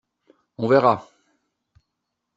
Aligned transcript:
On 0.57 0.65
verra. 0.71 0.95